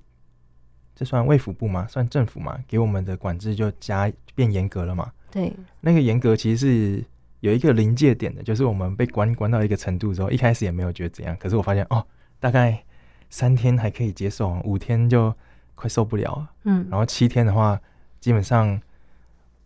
[0.95, 1.87] 这算卫福部吗？
[1.89, 2.57] 算政府吗？
[2.69, 5.11] 给我们的管制就加变严格了嘛？
[5.31, 7.05] 对，那个严格其实是
[7.41, 12.07] 有一个临界点的，就是我们被关关到一个程度之后，一开始也没有觉得怎样，可是我发现哦，
[12.39, 12.85] 大概
[13.31, 15.35] 三天还可以接受，五天就
[15.75, 16.51] 快受不了了。
[16.65, 17.81] 嗯，然后七天的话，
[18.21, 18.79] 基本上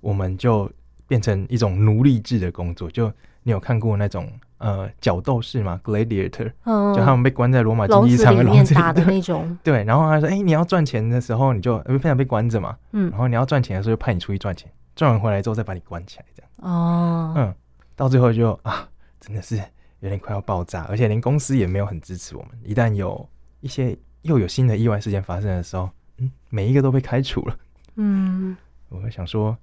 [0.01, 0.71] 我们就
[1.09, 2.89] 变成一种奴隶制的工作。
[2.89, 4.31] 就你有看过那种？
[4.59, 9.57] 呃，角斗士嘛，gladiator，嗯，就他们被关在罗马竞技场里面打的那种。
[9.63, 12.77] 对，然后他说：“哎、欸，你要赚钱的时候，你就非常被关着嘛。
[12.93, 16.51] 嗯，然后你要赚钱的时候，就派你出去赚钱，赚完回来之后再把你关起来，这样。
[16.73, 17.55] 哦，嗯，
[17.95, 18.89] 到最后就啊，
[19.21, 19.57] 真的是
[20.01, 22.51] 有点快要爆炸，而且连公司也没有很支持我们。
[22.65, 23.29] 一旦有
[23.61, 27.57] 一些又有新的意外事件发生的时候，嗯，每一个都被开除了。
[27.97, 28.57] 嗯，
[28.89, 29.57] 我会想说，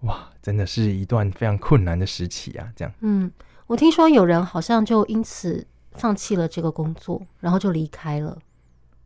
[0.00, 2.66] 哇，真的是一段非常困难的时期啊！
[2.74, 3.30] 这样，嗯，
[3.68, 8.38] 我听说有人好像就因此放弃了这个工作，然后就离开了。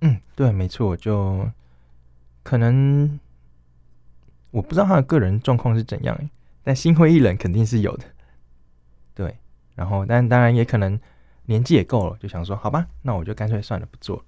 [0.03, 1.51] 嗯，对，没错，就
[2.45, 3.19] 可能
[4.53, 6.17] 我不知道他的个人状况是怎样，
[6.63, 8.05] 但心灰意冷肯定是有的。
[9.15, 9.37] 对，
[9.75, 10.99] 然后但当然也可能
[11.47, 14.23] 年纪也够了，就想说，好吧，那我就干脆算了，不做了。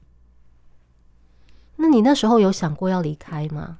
[1.77, 3.79] 那你那时候有想过要离开吗？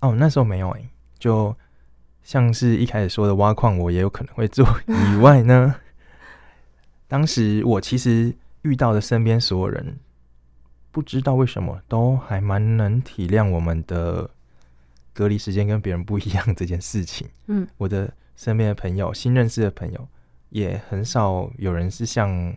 [0.00, 1.56] 哦，那时候没有哎，就
[2.22, 5.74] 像是一开始说的挖矿，我也有可能会做以外呢。
[7.08, 9.98] 当时我其实遇到的身边所有人，
[10.90, 14.30] 不知道为什么都还蛮能体谅我们的
[15.12, 17.28] 隔离时间跟别人不一样这件事情。
[17.48, 20.08] 嗯，我的身边的朋友、新认识的朋友，
[20.50, 22.54] 也很少有人是像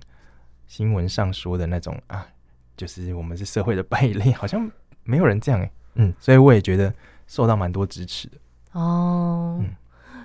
[0.68, 2.26] 新闻上说的那种啊，
[2.78, 4.72] 就是我们是社会的败类，好像
[5.04, 5.72] 没有人这样哎。
[5.96, 6.94] 嗯，所以我也觉得。
[7.28, 8.38] 受到蛮多支持的
[8.76, 9.70] 哦，嗯、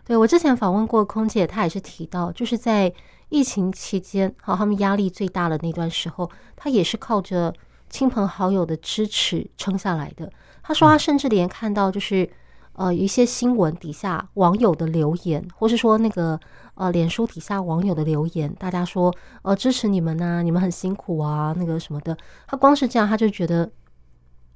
[0.04, 2.92] 对，我之前访问过空姐，她也是提到，就是在
[3.28, 7.54] 疫情期间，好，他们压力最大的那段时候，她也是靠着
[7.88, 10.32] 亲朋好友的支持撑下来的。
[10.64, 12.24] 她说，她甚至连看到就是、
[12.72, 16.40] 嗯、呃一些新闻底下网友的留言，或是说那个
[16.74, 23.70] 呃脸书底下网友的留言，大家说呃支持你们呐、啊，你们很辛苦啊，那个什么的，她光是这样，她就觉得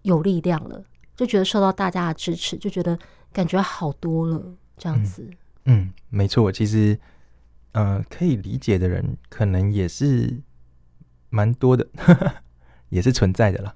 [0.03, 0.83] 有力量了。
[1.17, 2.99] 就觉得受到大家的支持，就觉得
[3.35, 4.41] 感觉好多了，
[4.79, 5.29] 这样子。
[5.65, 6.99] 嗯，嗯，没错，其实，
[7.73, 10.41] 呃，可以理解的人可能也是
[11.29, 11.87] 蛮多的，
[12.89, 13.75] 也是存在的啦。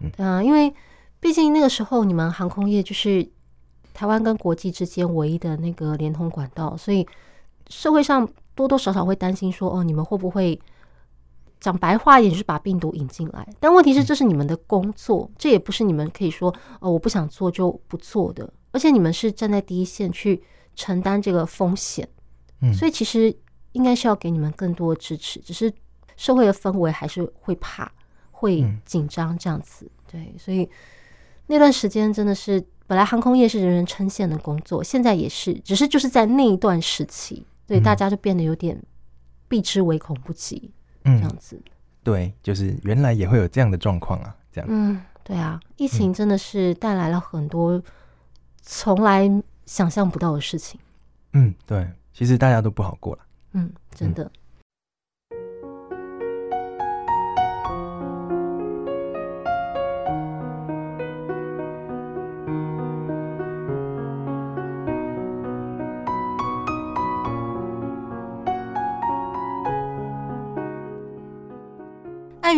[0.00, 0.74] 嗯，啊，因为
[1.20, 3.26] 毕竟那个时候你们航空业就是
[3.94, 7.06] 台湾跟国际之间唯一的那个连通管道，所以
[7.68, 10.60] 社会上多多少少会担心说，哦，你们会不会？
[11.60, 13.46] 讲白话一点，就是把病毒引进来。
[13.58, 18.52] 但问题是，这是你们的工作，这也不是你们可以说哦，我不想做就不做的。
[18.70, 20.42] 而且你们是站在第一线去
[20.76, 22.08] 承担这个风险，
[22.60, 23.34] 嗯，所以其实
[23.72, 25.40] 应该是要给你们更多支持。
[25.40, 25.72] 只是
[26.16, 27.90] 社会的氛围还是会怕、
[28.30, 29.90] 会紧张这样子。
[30.10, 30.68] 对，所以
[31.46, 38.80] 那段时间真的是，本来航空业是人人称羡的工作，现在也是，只是就是在那一段时期，对大家就变得有点
[39.48, 40.70] 避之唯恐不及。
[41.04, 41.60] 这样子，
[42.02, 47.82] 对，就是原来也会有这样的状况啊，这样，嗯，对啊，疫情真的是带来了很多
[48.62, 49.30] 从来
[49.66, 50.80] 想象不到的事情。
[51.32, 53.22] 嗯，对，其实大家都不好过了。
[53.52, 54.24] 嗯，真的。
[54.24, 54.30] 碍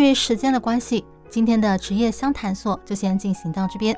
[0.00, 3.96] 于时间的关系，今天的职业相谈所就先进行到这边。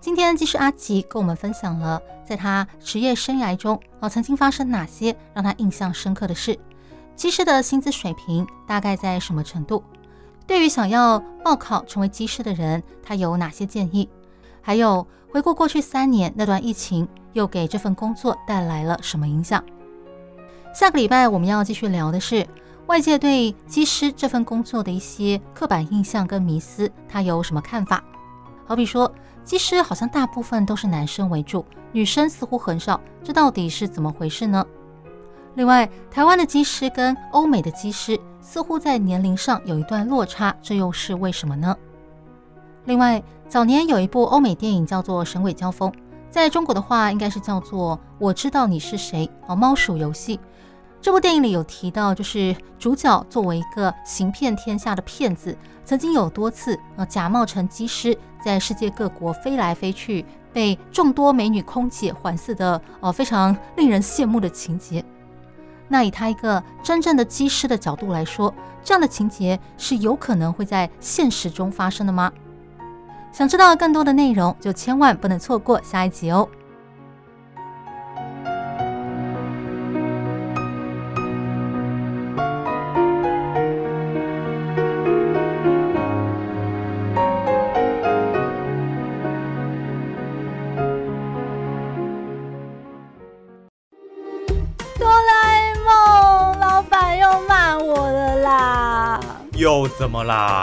[0.00, 6.58] 今天技师阿吉跟我们分享了在他职业生涯中哦曾经发生哪些让他印象深刻的事，
[7.14, 9.82] 技师的薪资水平大概在什么程度？
[10.46, 14.08] 对于想要报考成为技师的人，他有哪些建议？
[14.60, 19.62] 还有回顾过去三年那段疫情，又给这份工作带来了什么影响？
[20.74, 22.46] 下个礼拜我们要继续聊的是。
[22.86, 28.02] 外界对机师这份工作的一些刻板印象跟迷思，他有什么看法？
[28.64, 34.64] 好比说，机师好像大部分都是男生为主，女生似乎很少，这到底是怎么回事呢？
[35.56, 41.76] 另外，台湾的机师跟欧美的机师似乎在年龄上有一段落差，这又是为什么呢？
[42.84, 45.90] 另外，早年有一部欧美电影叫做《神鬼交锋》，
[46.30, 50.38] 在中国的话应该是叫做《我知道你是谁》哦，猫鼠游戏。
[51.06, 65.04] 这部电影里有提到，就是主角作为一个行骗天下的骗子，曾经有多次呃假冒成机师，在世界各国飞来飞去，被众多美女空姐环伺的哦非常令人羡慕的情节。
[65.86, 68.52] 那以他一个真正的机师的角度来说，
[68.82, 72.32] 这样的情节是有可能会在现实中发生的吗？
[73.30, 76.48] 想知道更多的内容，就千万不能错过下一集哦。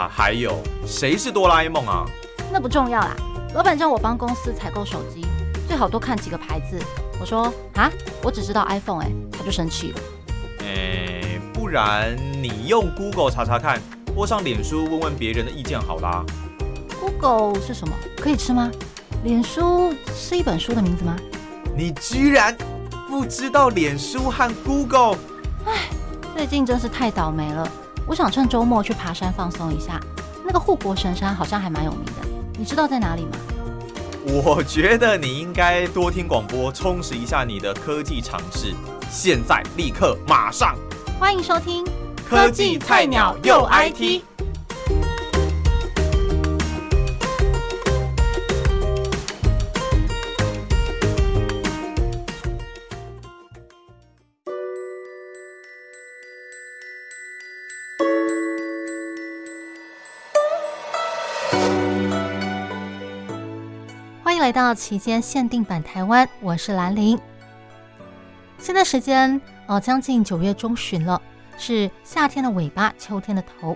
[0.08, 2.04] 还有谁是哆啦 A 梦啊？
[2.52, 3.16] 那不重要啦。
[3.54, 5.24] 老板叫我帮公司采购手机，
[5.66, 6.78] 最好多看几个牌子。
[7.20, 7.90] 我说啊，
[8.22, 10.00] 我只知道 iPhone，哎，他就生气了。
[10.60, 13.80] 哎，不然你用 Google 查查看，
[14.14, 16.24] 或上脸书问问别人的意见好啦。
[17.00, 17.94] Google 是什么？
[18.16, 18.70] 可以吃吗？
[19.22, 21.16] 脸书是一本书的名字吗？
[21.76, 22.56] 你居然
[23.08, 25.16] 不知道脸书和 Google？
[25.66, 25.88] 哎，
[26.36, 27.70] 最近真是太倒霉了。
[28.06, 29.98] 我想趁周末去爬山放松一下，
[30.44, 32.12] 那个护国神山好像还蛮有名的，
[32.58, 33.38] 你知道在哪里吗？
[34.26, 38.74] 我觉得你应该多听广播，充实一下你的科技常识。
[39.10, 40.76] 现在，立刻，马上！
[41.18, 41.82] 欢迎收听
[42.28, 44.33] 科技菜鸟又 IT。
[64.44, 67.18] 来到期间限定版台湾，我是兰陵。
[68.58, 71.18] 现在时间哦，将近九月中旬了，
[71.56, 73.74] 是夏天的尾巴，秋天的头。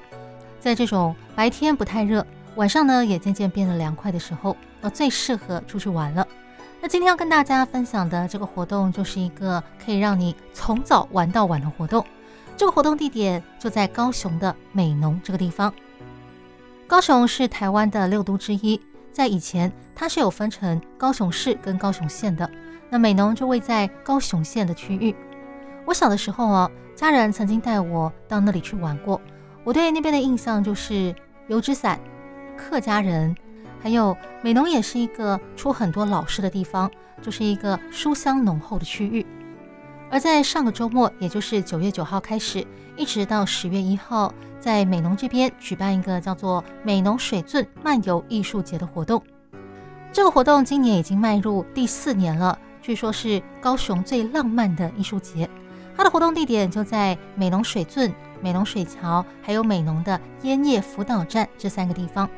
[0.61, 6.29] 在这种白天不太热，晚上呢也渐渐变得凉快的时候，呃，最适合出去玩了。
[6.83, 12.05] 那今天要跟大家分享的这个活动，就是一个可以让你从早玩到晚的活动。
[12.59, 15.73] 这个活动地点就在高雄的美浓这个地方。
[16.87, 18.79] 高雄是台湾的六都之一。
[19.13, 22.49] 在以前，它是有分成高雄市跟高雄县的。
[22.91, 25.15] 那美浓就位在高雄县的区域。
[25.85, 29.21] 我小的时候啊，家人曾经带我到那里去玩过。
[29.65, 31.15] 我对那边的印象就是
[31.49, 32.01] 油纸伞、
[32.57, 33.37] 客家人，
[33.83, 36.91] 还有美浓也是一个出很多老师的地方，
[37.21, 39.27] 就是一个书香浓厚的区域。
[40.11, 44.33] 而在上个周末，也就是九月九号开始，一直到十月一号，
[44.69, 49.23] 在美浓这边举办一个叫做“美浓水圳漫游艺术节”的活动。
[50.13, 55.49] 这个活动今年已经迈入第四年了，据说是高雄最浪漫的艺术节。
[55.97, 58.13] 它的活动地点就在美浓水圳、
[58.43, 62.29] 美浓水桥，还有美浓的烟叶辅导站这三个地方。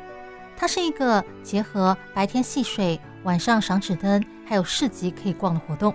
[0.57, 5.93] 它是一个结合白天戏水、晚上赏纸灯，还有市集可以逛的活动。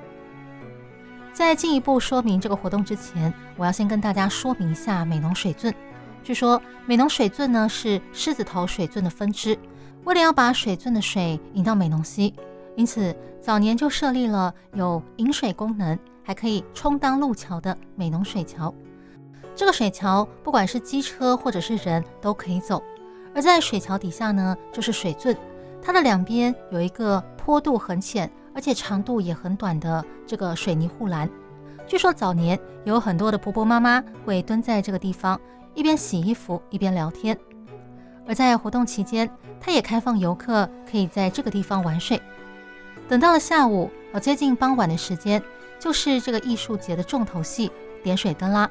[1.31, 5.73] 在进一步说明这个活动之前，我要先跟大家说明一下美浓水圳。
[6.26, 9.55] 据说美浓水圳呢是狮子头水圳的分支，
[10.05, 12.34] 为了要把水圳的水引到美浓溪，
[12.76, 18.73] 因此早年就设立了有引水功能，还可以充当路桥的美浓水桥。
[19.55, 22.82] 这个水桥不管是机车或者是人都可以走，
[23.36, 25.38] 而在水桥底下呢就是水圳，
[25.80, 28.28] 它的两边有一个坡度很浅。
[28.55, 31.30] 而且长度也很短的这个水泥护栏，
[31.86, 35.38] 据说早年有很多的婆婆妈妈会蹲在这个地方，
[35.76, 37.38] 一边洗衣服一边聊天。
[38.28, 39.30] 而在活动期间，
[39.61, 42.19] 他也开放游客可以在这个地方玩水。
[43.07, 45.39] 等到了下午，哦，接近傍晚的时间，
[45.78, 47.71] 就是这个艺术节的重头戏——
[48.01, 48.67] 点水灯啦。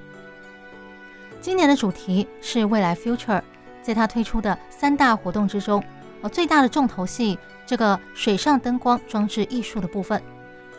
[1.40, 3.42] 今年的主题是未来 Future，
[3.80, 5.80] 在他推出的三大活动之中。
[6.32, 10.20] 最大的重头戏，这个水上灯光装置艺术的部分，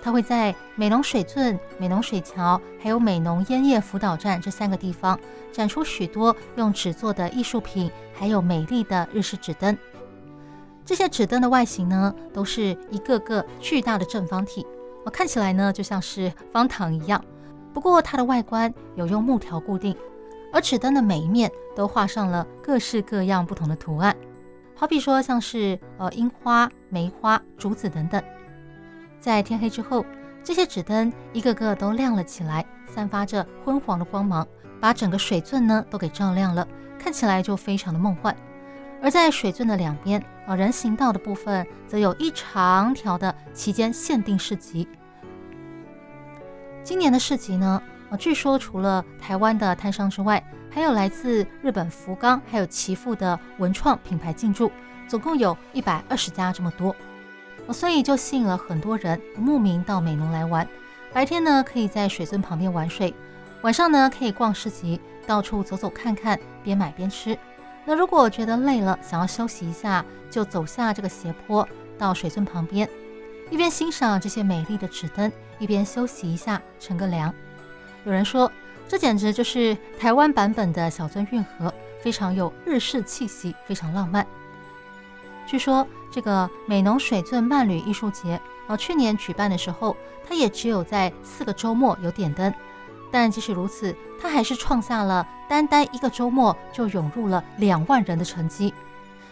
[0.05, 5.19] 它会在美浓水圳、美浓水桥，还有美浓烟叶辅导站这三个地方
[5.51, 9.75] 展出许多用纸做的艺术品，还有美丽的日式纸灯。
[10.85, 14.63] 这些纸灯的外形呢，都是一个个巨大的正方体，
[15.03, 17.19] 我看起来呢就像是方糖一样。
[17.73, 19.97] 不过它的外观有用木条固定，
[20.53, 24.15] 而纸灯的每一面都画上了各式各样不同的图案。
[24.75, 28.23] 好比说，像是呃樱花、梅花、竹子等等，
[29.25, 30.05] 在天黑之后，
[30.43, 34.47] 这些纸灯一个个都亮了起来，散发着昏黄的光芒，
[34.79, 36.67] 把整个水圳呢都给照亮了，
[36.99, 38.37] 看起来就非常的梦幻。
[39.01, 44.87] 而在水圳的两边，呃人行道的部分，则有一长条的期间限定市集。
[46.83, 54.71] 今年的市集呢，呃据说除了台湾的摊商之外，还有来自日本福冈，还有岐阜的文创品牌进驻，
[55.07, 56.95] 总共有一百二十家这么多，
[57.73, 60.67] 所以就吸引了很多人慕名到美浓来玩。
[61.13, 63.13] 白天呢，可以在水圳旁边玩水，
[63.61, 67.37] 晚上呢，可以逛市集，到处走走看看，边买边吃。
[67.85, 72.89] 那如果觉得累了，想要休息一下，就走下这个斜坡到水圳旁边，
[73.49, 77.33] 一边欣赏这些美丽的纸灯，一边休息一下，乘个凉。
[78.03, 78.51] 有人说，
[78.87, 84.25] 这简直就是台湾版本的小樽运河，非常有日式气息，非常浪漫。
[85.47, 92.53] 据说这个美浓水圳漫旅艺术节，呃，去年举办的时候，它也只有在四个周末有点灯，
[93.11, 98.73] 但即使如此，它还是创下了单单一个周末就涌入了两万人的成绩。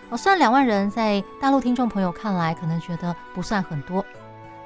[0.09, 4.05] 呃，虽然两万人在大陆听众朋友看来可能觉得不算很多，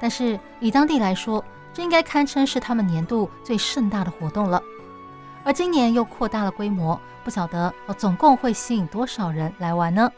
[0.00, 4.60] 但是以当地来说，这应该堪称是他们年度最盛大的活动了。
[5.44, 10.10] 而今年又扩大了规模，不晓得哦，总共会吸引多少人来玩呢？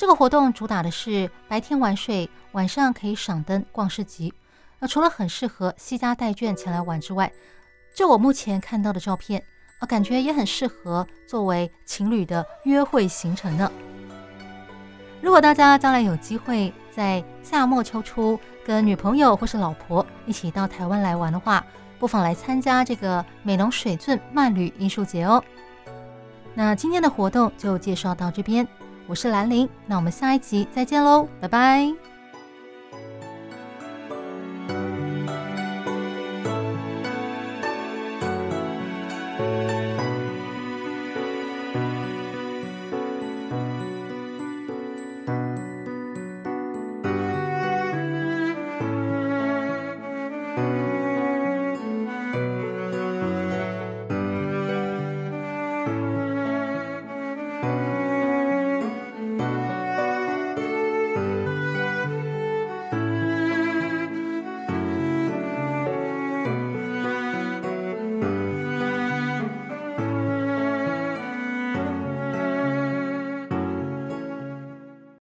[0.00, 4.32] 这个活动主打的是白天玩水，晚上可以赏灯、逛市集。
[4.78, 7.30] 那除了很适合携家带眷前来玩之外，
[7.94, 9.44] 就我目前看到的照片，
[9.78, 13.70] 啊，感觉也很适合作为情侣的约会行程呢。
[15.20, 21.62] 如果大家将来有机会在夏末秋初跟女朋友或是老婆一起到台湾来玩的话，
[21.98, 25.44] 不妨来参加这个美浓水圳慢旅艺术节哦。
[26.54, 28.66] 那今天的活动就介绍到这边，
[29.10, 32.09] 我是兰陵，那我们下一集再见喽，拜拜。